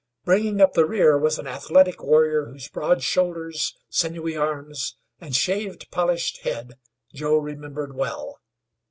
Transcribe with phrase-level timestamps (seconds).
[0.25, 5.91] Bringing up the rear was an athletic warrior, whose broad shoulders, sinewy arms, and shaved,
[5.91, 6.79] polished head
[7.13, 8.39] Joe remembered well.